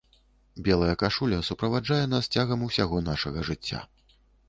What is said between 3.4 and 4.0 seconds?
жыцця.